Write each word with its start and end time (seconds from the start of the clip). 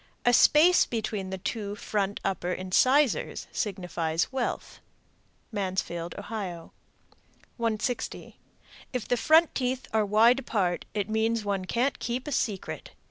A 0.25 0.33
space 0.33 0.87
between 0.87 1.29
the 1.29 1.37
two 1.37 1.75
front 1.75 2.19
upper 2.25 2.51
incisors 2.51 3.45
signifies 3.51 4.31
wealth. 4.33 4.79
Mansfield, 5.51 6.15
O. 6.17 6.23
160. 7.57 8.39
If 8.93 9.07
the 9.07 9.15
front 9.17 9.53
teeth 9.53 9.87
are 9.93 10.03
wide 10.03 10.39
apart, 10.39 10.85
it 10.95 11.07
means 11.07 11.45
one 11.45 11.65
can't 11.65 11.99
keep 11.99 12.27
a 12.27 12.31
secret. 12.31 12.93